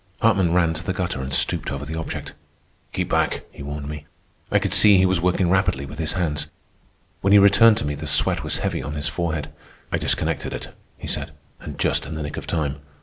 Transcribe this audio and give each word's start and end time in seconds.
Hartman 0.19 0.51
ran 0.51 0.73
to 0.73 0.83
the 0.83 0.93
gutter 0.93 1.21
and 1.21 1.31
stooped 1.31 1.71
over 1.71 1.85
the 1.85 1.93
object. 1.93 2.33
"Keep 2.91 3.09
back," 3.09 3.43
he 3.51 3.61
warned 3.61 3.87
me. 3.87 4.07
I 4.51 4.57
could 4.57 4.73
see 4.73 4.97
he 4.97 5.05
was 5.05 5.21
working 5.21 5.47
rapidly 5.47 5.85
with 5.85 5.99
his 5.99 6.13
hands. 6.13 6.47
When 7.21 7.33
he 7.33 7.37
returned 7.37 7.77
to 7.77 7.85
me 7.85 7.93
the 7.93 8.07
sweat 8.07 8.43
was 8.43 8.57
heavy 8.57 8.81
on 8.81 8.93
his 8.95 9.07
forehead. 9.07 9.51
"I 9.91 9.99
disconnected 9.99 10.53
it," 10.53 10.73
he 10.97 11.05
said, 11.07 11.33
"and 11.59 11.77
just 11.77 12.07
in 12.07 12.15
the 12.15 12.23
nick 12.23 12.35
of 12.37 12.47
time. 12.47 12.77